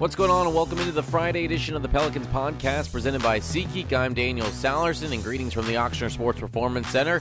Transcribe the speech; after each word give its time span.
What's 0.00 0.16
going 0.16 0.30
on, 0.30 0.46
and 0.46 0.54
welcome 0.54 0.78
into 0.78 0.92
the 0.92 1.02
Friday 1.02 1.44
edition 1.44 1.76
of 1.76 1.82
the 1.82 1.88
Pelicans 1.88 2.26
podcast 2.28 2.90
presented 2.90 3.22
by 3.22 3.38
SeatGeek. 3.38 3.92
I'm 3.92 4.14
Daniel 4.14 4.46
Sallerson, 4.46 5.12
and 5.12 5.22
greetings 5.22 5.52
from 5.52 5.66
the 5.66 5.74
Ochsner 5.74 6.10
Sports 6.10 6.40
Performance 6.40 6.88
Center. 6.88 7.20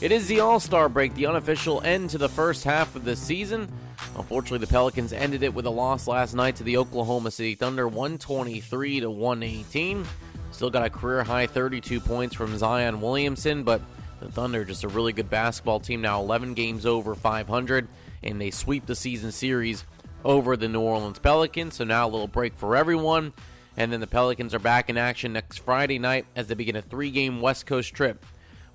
It 0.00 0.12
is 0.12 0.28
the 0.28 0.38
All 0.38 0.60
Star 0.60 0.88
break, 0.88 1.12
the 1.14 1.26
unofficial 1.26 1.80
end 1.80 2.10
to 2.10 2.18
the 2.18 2.28
first 2.28 2.62
half 2.62 2.94
of 2.94 3.04
the 3.04 3.16
season. 3.16 3.68
Unfortunately, 4.16 4.58
the 4.58 4.68
Pelicans 4.68 5.12
ended 5.12 5.42
it 5.42 5.52
with 5.52 5.66
a 5.66 5.70
loss 5.70 6.06
last 6.06 6.34
night 6.34 6.54
to 6.54 6.62
the 6.62 6.76
Oklahoma 6.76 7.32
City 7.32 7.56
Thunder, 7.56 7.88
123 7.88 9.00
to 9.00 9.10
118. 9.10 10.06
Still 10.52 10.70
got 10.70 10.86
a 10.86 10.90
career 10.90 11.24
high 11.24 11.48
32 11.48 11.98
points 11.98 12.36
from 12.36 12.56
Zion 12.56 13.00
Williamson, 13.00 13.64
but 13.64 13.80
the 14.20 14.30
Thunder 14.30 14.64
just 14.64 14.84
a 14.84 14.88
really 14.88 15.12
good 15.12 15.30
basketball 15.30 15.80
team 15.80 16.00
now, 16.00 16.20
11 16.20 16.54
games 16.54 16.86
over 16.86 17.16
500, 17.16 17.88
and 18.22 18.40
they 18.40 18.52
sweep 18.52 18.86
the 18.86 18.94
season 18.94 19.32
series 19.32 19.84
over 20.24 20.56
the 20.56 20.68
New 20.68 20.80
Orleans 20.80 21.18
Pelicans. 21.18 21.76
So 21.76 21.84
now 21.84 22.06
a 22.06 22.10
little 22.10 22.28
break 22.28 22.56
for 22.56 22.76
everyone. 22.76 23.32
And 23.76 23.92
then 23.92 24.00
the 24.00 24.06
Pelicans 24.06 24.54
are 24.54 24.58
back 24.58 24.90
in 24.90 24.98
action 24.98 25.32
next 25.32 25.58
Friday 25.58 25.98
night 25.98 26.26
as 26.36 26.48
they 26.48 26.54
begin 26.54 26.76
a 26.76 26.82
three 26.82 27.10
game 27.10 27.40
West 27.40 27.66
Coast 27.66 27.94
trip 27.94 28.24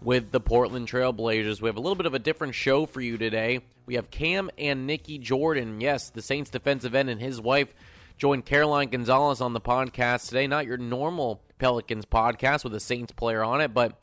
with 0.02 0.32
the 0.32 0.40
Portland 0.40 0.88
Trail 0.88 1.12
Blazers. 1.14 1.62
We 1.62 1.70
have 1.70 1.78
a 1.78 1.82
little 1.82 1.96
bit 1.96 2.06
of 2.06 2.14
a 2.14 2.20
different 2.20 2.56
show 2.56 2.86
for 2.86 3.02
you 3.02 3.18
today. 3.18 3.62
We 3.86 3.96
have 3.96 4.10
Cam 4.12 4.50
and 4.58 4.88
Nikki 4.88 5.18
Jordan. 5.18 5.82
Yes, 5.82 6.10
the 6.10 6.22
Saints 6.22 6.50
defensive 6.50 6.96
end 6.96 7.10
and 7.10 7.22
his 7.22 7.40
wife 7.42 7.74
joined 8.18 8.46
Caroline 8.46 8.90
Gonzalez 8.90 9.42
on 9.42 9.54
the 9.54 9.62
podcast 9.62 10.28
today. 10.28 10.48
Not 10.48 10.66
your 10.66 10.78
normal 10.78 11.42
Pelicans 11.60 12.06
podcast 12.06 12.64
with 12.64 12.74
a 12.74 12.80
Saints 12.80 13.12
player 13.12 13.44
on 13.44 13.62
it, 13.62 13.74
but 13.74 14.02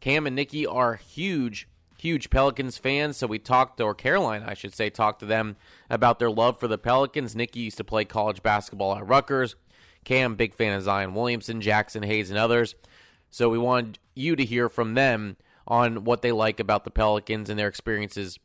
Cam 0.00 0.26
and 0.26 0.36
Nikki 0.36 0.66
are 0.66 0.96
huge 0.96 1.68
huge 2.02 2.30
Pelicans 2.30 2.78
fans, 2.78 3.16
so 3.16 3.28
we 3.28 3.38
talked, 3.38 3.80
or 3.80 3.94
Caroline, 3.94 4.42
I 4.42 4.54
should 4.54 4.74
say, 4.74 4.90
talked 4.90 5.20
to 5.20 5.26
them 5.26 5.56
about 5.88 6.18
their 6.18 6.32
love 6.32 6.58
for 6.58 6.66
the 6.66 6.76
Pelicans. 6.76 7.36
Nikki 7.36 7.60
used 7.60 7.76
to 7.76 7.84
play 7.84 8.04
college 8.04 8.42
basketball 8.42 8.96
at 8.96 9.06
Rutgers. 9.06 9.54
Cam, 10.04 10.34
big 10.34 10.52
fan 10.52 10.72
of 10.72 10.82
Zion 10.82 11.14
Williamson, 11.14 11.60
Jaxson 11.60 12.04
Hayes, 12.04 12.28
and 12.28 12.38
others. 12.38 12.74
So 13.30 13.48
we 13.48 13.56
wanted 13.56 14.00
you 14.16 14.34
to 14.34 14.44
hear 14.44 14.68
from 14.68 14.94
them 14.94 15.36
on 15.64 16.02
what 16.02 16.22
they 16.22 16.32
like 16.32 16.58
about 16.58 16.82
the 16.82 16.90
Pelicans 16.90 17.48
and 17.48 17.56
their 17.56 17.68
experiences 17.68 18.40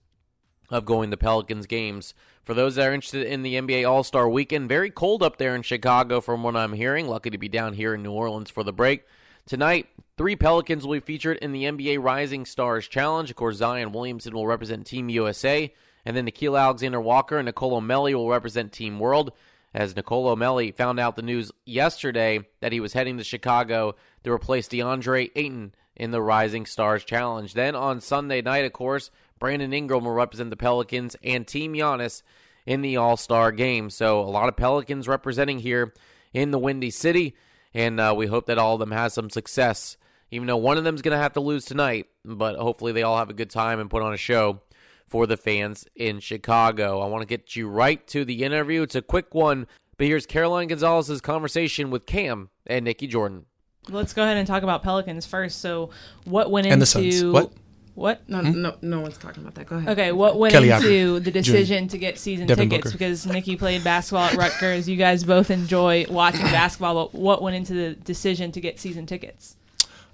of 0.69 0.85
going 0.85 1.09
to 1.09 1.17
Pelicans 1.17 1.65
games. 1.65 2.13
For 2.43 2.53
those 2.53 2.75
that 2.75 2.87
are 2.87 2.93
interested 2.93 3.25
in 3.25 3.41
the 3.41 3.55
NBA 3.55 3.89
All 3.89 4.03
Star 4.03 4.29
weekend, 4.29 4.69
very 4.69 4.91
cold 4.91 5.23
up 5.23 5.37
there 5.37 5.55
in 5.55 5.63
Chicago 5.63 6.21
from 6.21 6.43
what 6.43 6.55
I'm 6.55 6.73
hearing. 6.73 7.07
Lucky 7.07 7.31
to 7.31 7.39
be 7.39 7.49
down 7.49 7.73
here 7.73 7.95
in 7.95 8.03
New 8.03 8.11
Orleans 8.11 8.51
for 8.51 8.63
the 8.63 8.71
break. 8.71 9.03
Tonight, 9.47 9.87
three 10.17 10.35
Pelicans 10.35 10.85
will 10.85 10.95
be 10.95 10.99
featured 10.99 11.37
in 11.37 11.53
the 11.53 11.63
NBA 11.63 12.03
Rising 12.03 12.45
Stars 12.45 12.85
Challenge. 12.85 13.29
Of 13.29 13.37
course, 13.37 13.55
Zion 13.55 13.93
Williamson 13.93 14.33
will 14.33 14.45
represent 14.45 14.85
Team 14.85 15.07
USA, 15.07 15.73
and 16.03 16.17
then 16.17 16.27
Nickeil 16.27 16.59
Alexander 16.59 16.99
Walker 16.99 17.37
and 17.37 17.45
Nicolo 17.45 17.79
Melli 17.79 18.13
will 18.13 18.27
represent 18.27 18.73
Team 18.73 18.99
World. 18.99 19.31
As 19.73 19.95
Nicolo 19.95 20.35
Melli 20.35 20.75
found 20.75 20.99
out 20.99 21.15
the 21.15 21.21
news 21.21 21.53
yesterday 21.65 22.41
that 22.59 22.73
he 22.73 22.81
was 22.81 22.91
heading 22.91 23.17
to 23.19 23.23
Chicago 23.23 23.95
to 24.25 24.33
replace 24.33 24.67
DeAndre 24.67 25.31
Ayton 25.33 25.73
in 25.95 26.11
the 26.11 26.21
Rising 26.21 26.65
Stars 26.65 27.05
Challenge. 27.05 27.53
Then 27.53 27.73
on 27.73 28.01
Sunday 28.01 28.41
night, 28.41 28.65
of 28.65 28.73
course, 28.73 29.11
Brandon 29.39 29.71
Ingram 29.71 30.03
will 30.03 30.11
represent 30.11 30.49
the 30.49 30.57
Pelicans 30.57 31.15
and 31.23 31.47
Team 31.47 31.71
Giannis 31.71 32.21
in 32.65 32.81
the 32.81 32.97
All 32.97 33.15
Star 33.15 33.53
game. 33.53 33.91
So 33.91 34.19
a 34.19 34.27
lot 34.27 34.49
of 34.49 34.57
Pelicans 34.57 35.07
representing 35.07 35.59
here 35.59 35.93
in 36.33 36.51
the 36.51 36.59
Windy 36.59 36.89
City 36.91 37.33
and 37.77 37.99
uh, 37.99 38.11
we 38.17 38.25
hope 38.25 38.47
that 38.47 38.57
all 38.57 38.73
of 38.73 38.79
them 38.79 38.89
has 38.89 39.13
some 39.13 39.29
success. 39.29 39.97
Even 40.31 40.47
though 40.47 40.57
one 40.57 40.79
of 40.79 40.83
them 40.83 40.95
is 40.95 41.03
going 41.03 41.15
to 41.15 41.21
have 41.21 41.33
to 41.33 41.39
lose 41.39 41.63
tonight, 41.63 42.07
but 42.25 42.57
hopefully 42.57 42.91
they 42.91 43.03
all 43.03 43.17
have 43.17 43.29
a 43.29 43.33
good 43.33 43.51
time 43.51 43.79
and 43.79 43.87
put 43.87 44.01
on 44.01 44.13
a 44.13 44.17
show 44.17 44.61
for 45.07 45.27
the 45.27 45.37
fans 45.37 45.85
in 45.95 46.19
Chicago. 46.19 46.99
I 47.01 47.05
want 47.05 47.21
to 47.21 47.27
get 47.27 47.55
you 47.55 47.69
right 47.69 48.05
to 48.07 48.25
the 48.25 48.43
interview. 48.43 48.81
It's 48.81 48.95
a 48.95 49.01
quick 49.03 49.35
one, 49.35 49.67
but 49.95 50.07
here's 50.07 50.25
Caroline 50.25 50.67
Gonzalez's 50.67 51.21
conversation 51.21 51.91
with 51.91 52.07
Cam 52.07 52.49
and 52.65 52.83
Nikki 52.83 53.05
Jordan. 53.05 53.45
Let's 53.89 54.11
go 54.11 54.23
ahead 54.23 54.37
and 54.37 54.47
talk 54.47 54.63
about 54.63 54.81
Pelicans 54.81 55.27
first. 55.27 55.61
So, 55.61 55.91
what 56.25 56.49
went 56.49 56.65
and 56.65 56.73
into 56.73 56.99
the 56.99 57.11
Suns. 57.11 57.23
What? 57.31 57.53
What? 57.97 58.29
No, 58.29 58.41
no, 58.41 58.75
no 58.83 58.99
one's 59.01 59.17
talking 59.17 59.41
about 59.41 59.55
that. 59.55 59.65
Go 59.65 59.77
ahead. 59.77 59.89
Okay, 59.89 60.11
what 60.11 60.37
went 60.37 60.51
Kelly 60.53 60.69
into 60.69 61.19
the 61.19 61.31
decision 61.31 61.87
to 61.87 61.97
get 61.97 62.19
season 62.19 62.45
Devin 62.45 62.69
tickets? 62.69 62.91
Booker. 62.91 62.97
Because 62.97 63.25
Nikki 63.25 63.55
played 63.55 63.83
basketball 63.83 64.25
at 64.25 64.35
Rutgers. 64.35 64.87
You 64.87 64.97
guys 64.97 65.23
both 65.23 65.49
enjoy 65.49 66.05
watching 66.07 66.41
basketball, 66.43 66.93
but 66.93 67.15
what 67.19 67.41
went 67.41 67.55
into 67.55 67.73
the 67.73 67.95
decision 67.95 68.51
to 68.51 68.61
get 68.61 68.79
season 68.79 69.07
tickets? 69.07 69.55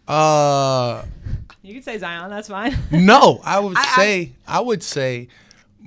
Uh, 0.07 1.03
You 1.61 1.73
could 1.73 1.83
say 1.83 1.97
Zion. 1.97 2.29
That's 2.29 2.47
fine. 2.47 2.73
no, 2.91 3.41
I 3.43 3.59
would 3.59 3.75
I- 3.77 3.81
I- 3.81 3.95
say 3.97 4.31
I 4.47 4.61
would 4.61 4.81
say 4.81 5.27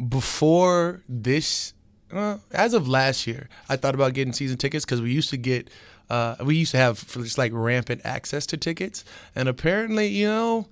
before 0.09 1.01
this, 1.09 1.73
uh, 2.13 2.37
as 2.53 2.75
of 2.75 2.87
last 2.87 3.27
year, 3.27 3.49
I 3.71 3.77
thought 3.77 3.95
about 3.95 4.13
getting 4.13 4.35
season 4.35 4.59
tickets 4.59 4.85
because 4.85 5.01
we 5.01 5.13
used 5.13 5.31
to 5.31 5.39
get, 5.39 5.71
uh, 6.11 6.37
we 6.45 6.57
used 6.57 6.73
to 6.73 6.77
have 6.79 7.07
just 7.15 7.39
like 7.39 7.53
rampant 7.55 8.03
access 8.05 8.45
to 8.47 8.59
tickets, 8.59 9.03
and 9.35 9.49
apparently, 9.49 10.09
you 10.09 10.27
know. 10.27 10.67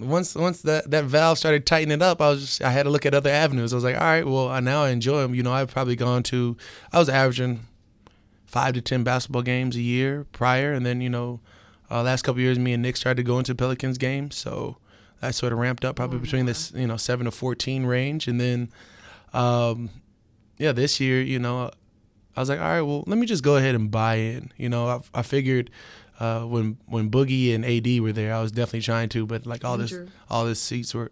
Once 0.00 0.34
once 0.34 0.62
that, 0.62 0.90
that 0.90 1.04
valve 1.04 1.38
started 1.38 1.66
tightening 1.66 2.02
up, 2.02 2.20
I 2.20 2.30
was 2.30 2.40
just 2.40 2.62
I 2.62 2.70
had 2.70 2.84
to 2.84 2.90
look 2.90 3.06
at 3.06 3.14
other 3.14 3.30
avenues. 3.30 3.72
I 3.72 3.76
was 3.76 3.84
like, 3.84 3.96
all 3.96 4.02
right, 4.02 4.26
well, 4.26 4.48
I, 4.48 4.60
now 4.60 4.84
I 4.84 4.90
enjoy 4.90 5.20
them. 5.22 5.34
You 5.34 5.42
know, 5.42 5.52
I've 5.52 5.70
probably 5.70 5.96
gone 5.96 6.22
to, 6.24 6.56
I 6.92 6.98
was 6.98 7.08
averaging 7.08 7.66
five 8.46 8.74
to 8.74 8.80
ten 8.80 9.04
basketball 9.04 9.42
games 9.42 9.76
a 9.76 9.80
year 9.80 10.26
prior, 10.32 10.72
and 10.72 10.84
then 10.84 11.00
you 11.00 11.10
know, 11.10 11.40
uh, 11.90 12.02
last 12.02 12.22
couple 12.22 12.40
years, 12.40 12.58
me 12.58 12.72
and 12.72 12.82
Nick 12.82 12.96
started 12.96 13.24
going 13.24 13.44
to 13.44 13.54
Pelicans 13.54 13.98
games, 13.98 14.36
so 14.36 14.78
that 15.20 15.34
sort 15.34 15.52
of 15.52 15.58
ramped 15.58 15.84
up 15.84 15.96
probably 15.96 16.18
between 16.18 16.46
this 16.46 16.72
you 16.72 16.86
know 16.86 16.96
seven 16.96 17.26
to 17.26 17.30
fourteen 17.30 17.84
range, 17.84 18.26
and 18.26 18.40
then, 18.40 18.70
um, 19.32 19.90
yeah, 20.58 20.72
this 20.72 20.98
year, 20.98 21.20
you 21.20 21.38
know, 21.38 21.70
I 22.36 22.40
was 22.40 22.48
like, 22.48 22.58
all 22.58 22.68
right, 22.68 22.82
well, 22.82 23.04
let 23.06 23.18
me 23.18 23.26
just 23.26 23.44
go 23.44 23.56
ahead 23.56 23.74
and 23.74 23.90
buy 23.90 24.16
in. 24.16 24.52
You 24.56 24.68
know, 24.68 24.88
I, 24.88 25.00
I 25.20 25.22
figured. 25.22 25.70
Uh, 26.20 26.42
when 26.42 26.76
when 26.86 27.10
Boogie 27.10 27.54
and 27.54 27.64
AD 27.64 28.00
were 28.02 28.12
there, 28.12 28.34
I 28.34 28.42
was 28.42 28.52
definitely 28.52 28.82
trying 28.82 29.08
to, 29.10 29.24
but 29.26 29.46
like 29.46 29.64
all 29.64 29.78
this, 29.78 29.92
all 30.28 30.44
the 30.44 30.54
seats 30.54 30.94
were, 30.94 31.10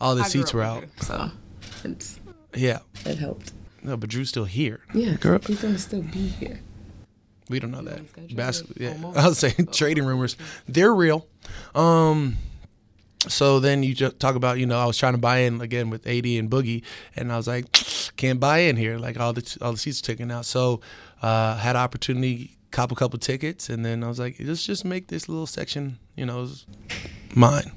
all 0.00 0.14
the 0.14 0.22
I 0.22 0.28
seats 0.28 0.52
were 0.52 0.62
out. 0.62 0.84
so 1.00 1.30
it's, 1.84 2.20
Yeah, 2.54 2.80
it 3.06 3.18
helped. 3.18 3.52
no, 3.82 3.96
but 3.96 4.10
Jrue's 4.10 4.28
still 4.28 4.44
here. 4.44 4.80
Yeah, 4.94 5.14
Girl. 5.14 5.38
he's 5.46 5.62
gonna 5.62 5.78
still 5.78 6.02
be 6.02 6.28
here. 6.28 6.60
We 7.48 7.58
don't 7.58 7.70
know 7.72 7.82
that. 7.82 7.94
Rumors 7.96 8.12
got 8.12 8.30
you 8.30 8.36
Bas- 8.36 8.62
good. 8.62 8.76
yeah, 8.78 8.90
Almost. 8.92 9.18
I 9.24 9.28
was 9.28 9.38
saying 9.38 9.68
trading 9.72 10.04
rumors. 10.04 10.36
They're 10.68 10.94
real. 10.94 11.26
Um, 11.74 12.36
so 13.26 13.58
then 13.58 13.82
you 13.82 13.94
just 13.94 14.20
talk 14.20 14.34
about, 14.36 14.58
you 14.58 14.66
know, 14.66 14.78
I 14.78 14.84
was 14.86 14.96
trying 14.96 15.14
to 15.14 15.18
buy 15.18 15.38
in 15.38 15.60
again 15.60 15.90
with 15.90 16.06
AD 16.06 16.26
and 16.26 16.48
Boogie, 16.50 16.82
and 17.16 17.32
I 17.32 17.36
was 17.36 17.46
like, 17.48 17.66
can't 18.16 18.38
buy 18.38 18.58
in 18.58 18.76
here. 18.76 18.98
Like 18.98 19.18
all 19.18 19.32
the 19.32 19.58
all 19.62 19.72
the 19.72 19.78
seats 19.78 20.00
are 20.00 20.04
taken 20.04 20.30
out. 20.30 20.44
So 20.46 20.80
uh, 21.22 21.56
had 21.56 21.74
opportunity, 21.76 22.56
cop 22.70 22.92
a 22.92 22.94
couple 22.94 23.18
tickets, 23.18 23.68
and 23.68 23.84
then 23.84 24.02
I 24.04 24.08
was 24.08 24.18
like, 24.18 24.36
let's 24.40 24.64
just 24.64 24.84
make 24.84 25.08
this 25.08 25.28
little 25.28 25.46
section, 25.46 25.98
you 26.16 26.26
know, 26.26 26.48
mine. 27.34 27.72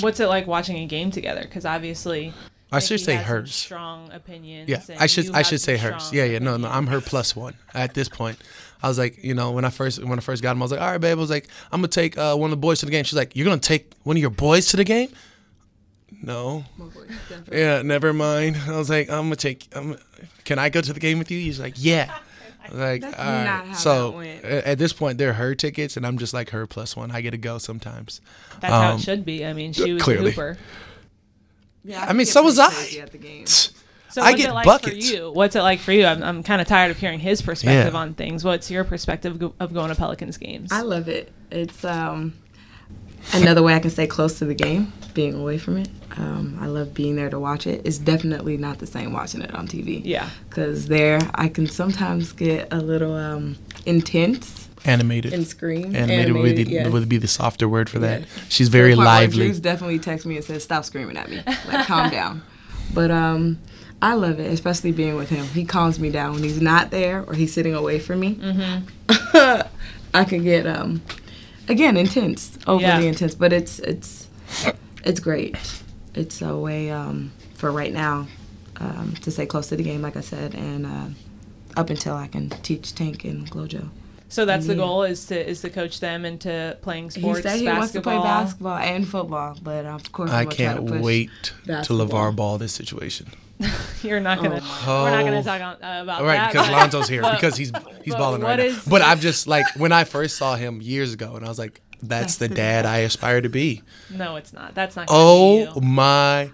What's 0.00 0.20
it 0.20 0.26
like 0.26 0.46
watching 0.46 0.78
a 0.78 0.86
game 0.86 1.10
together? 1.10 1.42
Because 1.42 1.64
obviously, 1.64 2.32
I 2.70 2.78
should 2.78 3.00
say 3.00 3.16
hers. 3.16 3.54
Strong 3.54 4.10
opinions. 4.12 4.68
Yeah, 4.68 4.80
I 4.98 5.06
should 5.06 5.30
I 5.34 5.42
should 5.42 5.60
say 5.60 5.76
hers. 5.76 6.10
Yeah, 6.12 6.24
yeah. 6.24 6.38
No, 6.38 6.56
no, 6.56 6.68
I'm 6.68 6.86
her 6.86 7.00
plus 7.00 7.36
one 7.36 7.54
at 7.74 7.94
this 7.94 8.08
point. 8.08 8.38
I 8.82 8.88
was 8.88 8.98
like, 8.98 9.22
you 9.22 9.34
know, 9.34 9.52
when 9.52 9.64
I 9.64 9.70
first 9.70 10.02
when 10.02 10.18
I 10.18 10.22
first 10.22 10.42
got 10.42 10.52
him, 10.52 10.62
I 10.62 10.64
was 10.64 10.72
like, 10.72 10.80
all 10.80 10.90
right, 10.90 11.00
babe. 11.00 11.18
I 11.18 11.20
was 11.20 11.30
like, 11.30 11.48
I'm 11.70 11.80
gonna 11.80 11.88
take 11.88 12.16
uh, 12.16 12.34
one 12.34 12.48
of 12.48 12.52
the 12.52 12.60
boys 12.60 12.80
to 12.80 12.86
the 12.86 12.92
game. 12.92 13.04
She's 13.04 13.16
like, 13.16 13.36
you're 13.36 13.44
gonna 13.44 13.60
take 13.60 13.92
one 14.04 14.16
of 14.16 14.20
your 14.20 14.30
boys 14.30 14.66
to 14.68 14.76
the 14.76 14.84
game? 14.84 15.10
No. 16.22 16.64
Yeah, 17.50 17.82
never 17.82 18.12
mind. 18.12 18.56
I 18.66 18.76
was 18.76 18.88
like, 18.88 19.10
I'm 19.10 19.24
gonna 19.24 19.36
take. 19.36 19.68
I'm, 19.76 19.98
can 20.44 20.58
I 20.58 20.68
go 20.70 20.80
to 20.80 20.92
the 20.92 21.00
game 21.00 21.18
with 21.18 21.30
you? 21.30 21.38
He's 21.38 21.60
like, 21.60 21.74
yeah. 21.76 22.18
I 22.64 22.68
was 22.70 22.78
like, 22.78 23.00
That's 23.02 23.18
all 23.18 23.24
right. 23.24 23.44
not 23.44 23.66
how 23.66 23.74
so 23.74 24.10
that 24.12 24.16
went. 24.16 24.44
at 24.44 24.78
this 24.78 24.92
point, 24.92 25.18
they're 25.18 25.32
her 25.34 25.54
tickets, 25.54 25.96
and 25.96 26.06
I'm 26.06 26.18
just 26.18 26.32
like 26.34 26.50
her 26.50 26.66
plus 26.66 26.96
one. 26.96 27.10
I 27.10 27.20
get 27.20 27.32
to 27.32 27.38
go 27.38 27.58
sometimes. 27.58 28.20
That's 28.60 28.72
how 28.72 28.92
Um, 28.92 28.98
it 28.98 29.02
should 29.02 29.24
be. 29.24 29.44
I 29.44 29.52
mean, 29.52 29.72
she 29.72 29.92
was 29.92 30.02
clearly. 30.02 30.28
a 30.28 30.32
hooper. 30.32 30.58
Yeah, 31.84 32.04
I 32.08 32.12
mean, 32.12 32.26
so 32.26 32.42
was 32.42 32.56
pretty 32.58 32.72
I. 32.72 32.74
crazy 32.76 33.00
At 33.00 33.12
the 33.12 33.18
game. 33.18 33.46
So 33.46 34.20
I 34.20 34.26
what's 34.32 34.36
get 34.42 34.50
it 34.50 34.52
like 34.52 34.66
buckets. 34.66 35.08
for 35.10 35.14
you? 35.16 35.30
What's 35.32 35.56
it 35.56 35.62
like 35.62 35.80
for 35.80 35.90
you? 35.92 36.04
I'm, 36.04 36.22
I'm 36.22 36.42
kind 36.42 36.60
of 36.60 36.66
tired 36.68 36.90
of 36.90 36.98
hearing 36.98 37.18
his 37.18 37.40
perspective 37.42 37.94
Yeah. 37.94 37.98
on 37.98 38.12
things. 38.14 38.44
What's 38.44 38.70
your 38.70 38.84
perspective 38.84 39.38
go- 39.38 39.54
of 39.58 39.72
going 39.72 39.88
to 39.88 39.94
Pelicans 39.94 40.36
games? 40.36 40.70
I 40.70 40.82
love 40.82 41.08
it. 41.08 41.32
It's 41.50 41.82
um, 41.84 42.34
another 43.32 43.62
way 43.62 43.74
I 43.74 43.78
can 43.80 43.90
stay 43.90 44.06
close 44.06 44.38
to 44.38 44.44
the 44.44 44.54
game, 44.54 44.92
being 45.14 45.34
away 45.34 45.56
from 45.58 45.78
it. 45.78 45.88
Um, 46.16 46.58
I 46.60 46.66
love 46.66 46.92
being 46.94 47.16
there 47.16 47.30
to 47.30 47.38
watch 47.38 47.66
it. 47.66 47.82
It's 47.84 47.98
definitely 47.98 48.56
not 48.56 48.78
the 48.78 48.86
same 48.86 49.12
watching 49.12 49.40
it 49.42 49.54
on 49.54 49.66
TV. 49.66 50.02
yeah. 50.04 50.28
Because 50.48 50.88
there, 50.88 51.18
I 51.34 51.48
can 51.48 51.66
sometimes 51.66 52.32
get 52.32 52.68
a 52.72 52.78
little 52.80 53.14
um, 53.14 53.56
intense 53.86 54.68
Animated. 54.84 55.32
and 55.32 55.46
scream. 55.46 55.94
Animated, 55.96 56.34
would, 56.34 56.56
be, 56.56 56.62
yes. 56.64 56.88
would 56.90 57.08
be 57.08 57.16
the 57.18 57.28
softer 57.28 57.68
word 57.68 57.88
for 57.88 57.98
that. 58.00 58.20
Yeah. 58.22 58.26
She's 58.48 58.68
very 58.68 58.90
To 58.90 58.96
the 58.96 59.02
point 59.02 59.06
where 59.06 59.20
lively. 59.20 59.46
Drew's 59.46 59.60
definitely 59.60 59.98
texts 60.00 60.26
me 60.26 60.36
and 60.36 60.44
says, 60.44 60.62
"Stop 60.64 60.84
screaming 60.84 61.16
at 61.16 61.30
me. 61.30 61.40
Like, 61.68 61.86
calm 61.86 62.10
down." 62.20 62.42
But 62.92 63.10
um, 63.10 63.58
I 64.02 64.14
love 64.14 64.38
it, 64.40 64.50
especially 64.52 64.92
being 64.92 65.14
with 65.16 65.30
him. 65.30 65.46
He 65.46 65.64
calms 65.64 65.98
me 65.98 66.10
down 66.10 66.34
when 66.34 66.42
he's 66.42 66.60
not 66.60 66.90
there 66.90 67.22
or 67.24 67.32
he's 67.34 67.52
sitting 67.54 67.74
away 67.74 68.00
from 68.00 68.20
me. 68.20 68.34
Mm-hmm. 68.34 69.68
I 70.14 70.24
could 70.24 70.42
get 70.42 70.66
um, 70.66 71.00
again 71.68 71.96
intense, 71.96 72.58
overly 72.66 72.82
Yeah. 72.84 72.98
intense. 73.00 73.34
But 73.34 73.52
it's 73.52 73.78
it's 73.78 74.28
it's 75.04 75.20
great. 75.20 75.56
It's 76.14 76.42
a 76.42 76.56
way 76.56 76.90
um, 76.90 77.32
for 77.54 77.70
right 77.72 77.92
now 77.92 78.26
um, 78.78 79.14
to 79.22 79.30
stay 79.30 79.46
close 79.46 79.68
to 79.68 79.76
the 79.76 79.82
game, 79.82 80.02
like 80.02 80.16
I 80.16 80.20
said, 80.20 80.54
and 80.54 80.86
uh, 80.86 81.06
up 81.76 81.88
until 81.90 82.14
I 82.14 82.26
can 82.26 82.50
teach 82.62 82.94
Tank 82.94 83.24
and 83.24 83.50
Glojo. 83.50 83.88
So 84.28 84.44
that's 84.46 84.66
the 84.66 84.72
Yeah. 84.74 84.78
goal 84.78 85.02
is 85.04 85.26
to 85.26 85.48
is 85.50 85.60
to 85.60 85.68
coach 85.70 86.00
them 86.00 86.24
into 86.24 86.76
playing 86.80 87.10
sports. 87.10 87.38
he 87.38 87.42
said 87.42 87.58
he 87.58 87.64
basketball. 87.66 87.78
wants 87.78 87.92
to 87.92 88.00
play 88.00 88.16
basketball 88.18 88.76
and 88.78 89.06
football, 89.08 89.58
but 89.62 89.84
of 89.84 90.10
course 90.12 90.30
I 90.30 90.40
I'm 90.40 90.46
try 90.46 90.54
can't 90.56 90.86
to 90.86 90.92
push 90.94 91.02
wait 91.02 91.30
to. 91.66 91.92
LeVar 91.92 92.34
Ball 92.34 92.56
this 92.58 92.72
situation. 92.72 93.28
You're 94.02 94.20
not 94.20 94.42
gonna. 94.42 94.60
Oh. 94.62 95.04
We're 95.04 95.10
not 95.10 95.24
gonna 95.24 95.42
talk 95.44 95.60
on, 95.60 95.74
uh, 95.84 96.02
about 96.02 96.20
All 96.22 96.26
right, 96.26 96.36
that. 96.36 96.52
because 96.52 96.66
but- 96.68 96.90
Lonzo's 96.90 97.08
here 97.08 97.20
because 97.30 97.56
he's 97.56 97.72
he's 98.02 98.14
but 98.14 98.18
balling 98.20 98.40
what 98.42 98.58
right 98.58 98.72
now. 98.72 98.78
But 98.88 99.02
I'm 99.02 99.20
just 99.20 99.46
like 99.46 99.66
when 99.76 99.92
I 99.92 100.04
first 100.04 100.36
saw 100.38 100.56
him 100.56 100.80
years 100.80 101.12
ago, 101.12 101.36
and 101.36 101.44
I 101.44 101.48
was 101.48 101.58
like, 101.58 101.82
"That's 102.02 102.36
the 102.36 102.48
dad 102.48 102.84
I 102.86 102.98
aspire 102.98 103.40
to 103.40 103.48
be." 103.48 103.82
No, 104.10 104.36
it's 104.36 104.52
not. 104.52 104.74
That's 104.74 104.96
not. 104.96 105.06
Oh 105.10 105.66
be 105.74 105.80
you. 105.80 105.92
my 105.92 106.50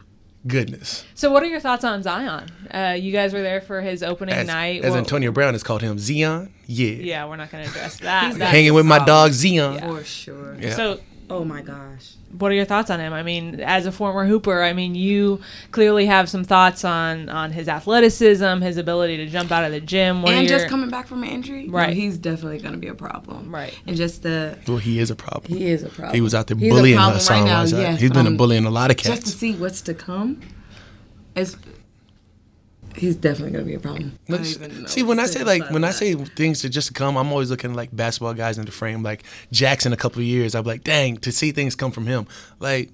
goodness! 0.46 1.04
So, 1.14 1.30
what 1.30 1.42
are 1.42 1.46
your 1.46 1.60
thoughts 1.60 1.84
on 1.84 2.02
Zion? 2.02 2.48
Uh, 2.72 2.96
you 2.98 3.12
guys 3.12 3.32
were 3.32 3.42
there 3.42 3.60
for 3.60 3.80
his 3.80 4.02
opening 4.02 4.34
As, 4.34 4.46
night. 4.46 4.84
as 4.84 4.90
What- 4.92 4.98
Antonio 4.98 5.32
Brown 5.32 5.54
has 5.54 5.62
called 5.62 5.82
him, 5.82 5.98
Zion. 5.98 6.52
Yeah, 6.66 6.90
Yeah, 6.90 7.24
we're 7.26 7.36
not 7.36 7.50
gonna 7.50 7.64
address 7.64 7.96
that. 7.98 8.38
That- 8.38 8.48
hanging 8.50 8.74
with 8.74 8.86
my 8.86 9.04
dog 9.04 9.32
Zion. 9.32 9.80
for 9.80 10.04
sure. 10.04 10.56
Yeah. 10.60 10.74
So, 10.74 11.00
Oh 11.30 11.44
my 11.44 11.60
gosh. 11.60 12.14
what 12.38 12.50
are 12.50 12.54
your 12.54 12.64
thoughts 12.64 12.90
on 12.90 13.00
him? 13.00 13.12
I 13.12 13.22
mean, 13.22 13.60
as 13.60 13.84
a 13.86 13.92
former 13.92 14.24
hooper, 14.26 14.62
I 14.62 14.72
mean, 14.72 14.94
you 14.94 15.40
clearly 15.72 16.06
have 16.06 16.28
some 16.28 16.42
thoughts 16.44 16.84
on 16.84 17.28
on 17.28 17.52
his 17.52 17.68
athleticism, 17.68 18.60
his 18.62 18.76
ability 18.78 19.18
to 19.18 19.26
jump 19.26 19.52
out 19.52 19.64
of 19.64 19.72
the 19.72 19.80
gym. 19.80 20.22
What 20.22 20.32
and 20.32 20.48
your- 20.48 20.58
just 20.58 20.68
coming 20.70 20.88
back 20.90 21.06
from 21.06 21.22
an 21.22 21.28
injury, 21.28 21.66
no, 21.66 21.72
Right. 21.74 21.94
he's 21.94 22.16
definitely 22.18 22.58
going 22.60 22.72
to 22.72 22.78
be 22.78 22.88
a 22.88 22.94
problem. 22.94 23.54
Right. 23.54 23.74
And 23.86 23.96
just 23.96 24.22
the 24.22 24.56
Well, 24.66 24.78
he 24.78 24.98
is 24.98 25.10
a 25.10 25.16
problem. 25.16 25.52
he 25.58 25.66
is 25.66 25.82
a 25.82 25.88
problem. 25.90 26.14
He 26.14 26.20
was 26.20 26.34
out 26.34 26.46
there 26.46 26.56
He's 26.56 26.72
a 26.72 26.74
bullying 26.74 26.96
problem 26.96 27.14
Hassan 27.18 27.40
right 27.42 27.46
now, 27.46 27.60
Whiteside. 27.60 27.80
yes, 27.80 28.00
He's 28.00 28.10
been 28.10 28.26
a 28.26 28.30
um, 28.30 28.36
bully 28.36 28.56
in 28.56 28.64
a 28.64 28.70
lot 28.70 28.90
of 28.90 28.96
cats. 28.96 29.08
Just 29.20 29.26
to 29.26 29.32
see 29.38 29.54
what's 29.54 29.80
to 29.82 29.94
come, 29.94 30.40
is 31.36 31.56
he's 32.98 33.16
definitely 33.16 33.52
going 33.52 33.64
to 33.64 33.68
be 33.68 33.74
a 33.74 33.80
problem. 33.80 34.18
I 34.28 34.30
don't 34.32 34.38
Let's- 34.42 34.56
even 34.56 34.82
know 34.82 34.86
See, 34.88 35.02
when 35.02 35.18
I 35.18 35.26
say 35.26 35.38
say 35.40 35.44
like 35.44 35.70
when 35.70 35.84
of 35.84 35.90
I 35.90 35.92
say 35.92 36.14
things 36.14 36.60
to 36.62 36.68
just 36.68 36.94
come, 36.94 37.16
I'm 37.16 37.30
always 37.32 37.50
looking 37.50 37.70
at, 37.70 37.76
like 37.76 37.94
basketball 37.94 38.34
guys 38.34 38.58
in 38.58 38.64
the 38.66 38.72
frame, 38.72 39.02
like 39.02 39.24
Jackson. 39.52 39.92
A 39.92 39.96
couple 39.96 40.20
of 40.20 40.26
years, 40.26 40.54
I'm 40.54 40.64
like, 40.64 40.84
dang, 40.84 41.16
to 41.18 41.32
see 41.32 41.52
things 41.52 41.74
come 41.76 41.90
from 41.92 42.06
him. 42.06 42.26
Like, 42.60 42.90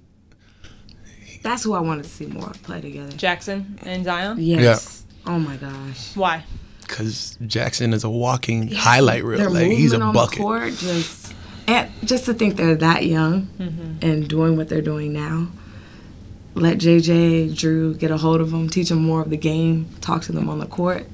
that's 1.41 1.63
who 1.63 1.73
I 1.73 1.79
wanted 1.79 2.03
to 2.03 2.09
see 2.09 2.25
more 2.25 2.49
play 2.63 2.81
together. 2.81 3.11
Jackson 3.15 3.77
and 3.83 4.03
Zion. 4.05 4.37
Yes. 4.39 5.05
Oh 5.25 5.39
my 5.39 5.55
gosh. 5.57 6.15
Why? 6.15 6.43
because 6.81 7.35
Jackson 7.47 7.93
is 7.93 8.03
a 8.03 8.09
walking 8.11 8.67
highlight 8.71 9.23
reel. 9.23 9.39
Their 9.39 9.49
Like 9.49 9.71
he's 9.71 9.91
a 9.91 9.97
movement 9.97 10.03
on 10.03 10.13
bucket. 10.13 10.37
the 10.37 10.43
court 10.43 10.73
just 10.77 11.33
and 11.67 11.89
just 12.03 12.25
to 12.25 12.33
think 12.35 12.57
they're 12.57 12.75
that 12.75 13.05
young 13.07 13.47
Mm-hmm. 13.59 13.93
and 14.07 14.27
doing 14.27 14.55
what 14.55 14.69
they're 14.69 14.83
doing 14.83 15.11
now. 15.11 15.47
Let 16.55 16.77
JJ 16.77 17.51
Jrue 17.51 17.99
get 17.99 18.11
a 18.11 18.17
hold 18.17 18.39
of 18.39 18.51
them, 18.51 18.69
teach 18.69 18.87
them 18.87 18.99
more 18.99 19.21
of 19.21 19.29
the 19.29 19.35
game, 19.35 19.89
talk 19.99 20.21
to 20.23 20.31
them 20.31 20.49
on 20.49 20.59
the 20.59 20.65
court. 20.65 21.05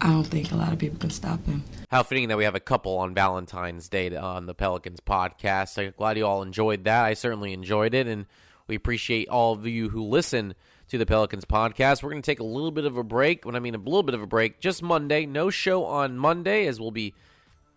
I 0.00 0.08
don't 0.08 0.24
think 0.24 0.50
a 0.50 0.56
lot 0.56 0.72
of 0.72 0.80
people 0.80 0.98
can 0.98 1.10
stop 1.10 1.44
them. 1.46 1.62
How 1.88 2.02
fitting 2.02 2.26
that 2.28 2.36
we 2.36 2.42
have 2.42 2.56
a 2.56 2.60
couple 2.60 2.98
on 2.98 3.14
Valentine's 3.14 3.88
Day 3.88 4.16
on 4.16 4.46
the 4.46 4.54
Pelicans 4.54 4.98
podcast. 4.98 5.78
I'm 5.78 5.94
glad 5.96 6.18
you 6.18 6.26
all 6.26 6.42
enjoyed 6.42 6.82
that. 6.84 7.04
I 7.04 7.14
certainly 7.14 7.52
enjoyed 7.52 7.94
it, 7.94 8.08
and 8.08 8.26
we 8.66 8.74
appreciate 8.74 9.28
all 9.28 9.52
of 9.52 9.64
you 9.64 9.90
who 9.90 10.02
listen 10.02 10.54
to 10.88 10.98
the 10.98 11.06
Pelicans 11.06 11.44
podcast. 11.44 12.02
We're 12.02 12.10
going 12.10 12.22
to 12.22 12.26
take 12.26 12.40
a 12.40 12.44
little 12.44 12.72
bit 12.72 12.84
of 12.84 12.96
a 12.96 13.04
break. 13.04 13.44
When 13.44 13.54
I 13.54 13.60
mean 13.60 13.76
a 13.76 13.78
little 13.78 14.02
bit 14.02 14.16
of 14.16 14.22
a 14.22 14.26
break, 14.26 14.58
just 14.58 14.82
Monday. 14.82 15.26
No 15.26 15.48
show 15.48 15.84
on 15.84 16.18
Monday, 16.18 16.66
as 16.66 16.80
we'll 16.80 16.90
be 16.90 17.14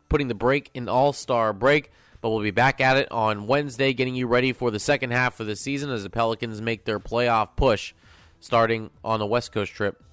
putting 0.10 0.28
the 0.28 0.34
break 0.34 0.72
in 0.74 0.90
All 0.90 1.14
Star 1.14 1.54
break. 1.54 1.92
But 2.26 2.32
we'll 2.32 2.42
be 2.42 2.50
back 2.50 2.82
at 2.82 2.98
it 2.98 3.12
on 3.12 3.46
Wednesday, 3.46 3.94
getting 3.94 4.16
you 4.16 4.26
ready 4.26 4.52
for 4.52 4.72
the 4.72 4.80
second 4.80 5.12
half 5.12 5.40
of 5.40 5.46
the 5.46 5.56
season 5.56 5.92
as 5.92 6.02
the 6.02 6.10
Pelicans 6.10 6.60
make 6.60 6.84
their 6.84 7.00
playoff 7.00 7.50
push, 7.56 7.94
starting 8.40 8.90
on 9.04 9.20
the 9.20 9.28
West 9.28 9.52
Coast 9.52 9.72
trip 9.72 10.04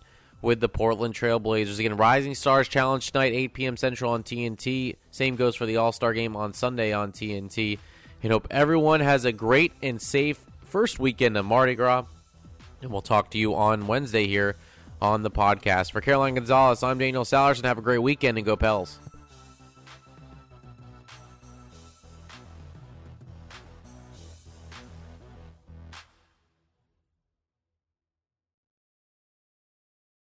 with 0.42 0.60
the 0.60 0.68
Portland 0.68 1.14
Trailblazers. 1.14 1.78
Again, 1.78 1.96
Rising 1.96 2.34
Stars 2.34 2.68
Challenge 2.68 3.10
tonight, 3.10 3.32
8 3.32 3.54
p.m. 3.54 3.76
Central 3.78 4.12
on 4.12 4.22
TNT. 4.24 4.96
Same 5.10 5.36
goes 5.36 5.56
for 5.56 5.64
the 5.64 5.78
All 5.78 5.90
Star 5.90 6.12
game 6.12 6.36
on 6.36 6.52
Sunday 6.52 6.92
on 6.92 7.12
TNT. 7.12 7.78
And 8.22 8.30
hope 8.30 8.46
everyone 8.50 9.00
has 9.00 9.24
a 9.24 9.32
great 9.32 9.72
and 9.82 9.98
safe 9.98 10.38
first 10.64 10.98
weekend 10.98 11.38
of 11.38 11.46
Mardi 11.46 11.74
Gras. 11.74 12.04
And 12.82 12.92
we'll 12.92 13.00
talk 13.00 13.30
to 13.30 13.38
you 13.38 13.54
on 13.54 13.86
Wednesday 13.86 14.26
here 14.26 14.56
on 15.00 15.22
the 15.22 15.30
podcast. 15.30 15.92
For 15.92 16.02
Caroline 16.02 16.34
Gonzalez, 16.34 16.82
I'm 16.82 16.98
Daniel 16.98 17.24
Sallerson. 17.24 17.64
Have 17.64 17.78
a 17.78 17.80
great 17.80 18.02
weekend 18.02 18.36
and 18.36 18.44
go 18.44 18.54
Pels. 18.54 18.98